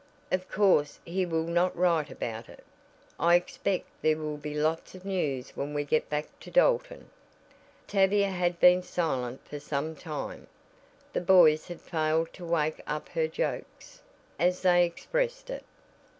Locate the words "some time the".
9.59-11.21